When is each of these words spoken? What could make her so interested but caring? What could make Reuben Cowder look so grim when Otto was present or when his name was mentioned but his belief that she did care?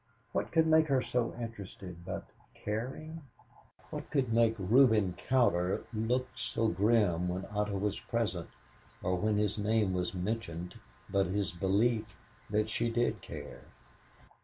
What 0.31 0.51
could 0.51 0.65
make 0.65 0.87
her 0.87 1.03
so 1.03 1.35
interested 1.39 2.03
but 2.03 2.25
caring? 2.55 3.21
What 3.91 4.09
could 4.09 4.33
make 4.33 4.55
Reuben 4.57 5.13
Cowder 5.15 5.83
look 5.93 6.27
so 6.35 6.69
grim 6.69 7.27
when 7.29 7.45
Otto 7.51 7.77
was 7.77 7.99
present 7.99 8.49
or 9.03 9.15
when 9.15 9.37
his 9.37 9.59
name 9.59 9.93
was 9.93 10.15
mentioned 10.15 10.79
but 11.07 11.27
his 11.27 11.51
belief 11.51 12.19
that 12.49 12.67
she 12.67 12.89
did 12.89 13.21
care? 13.21 13.61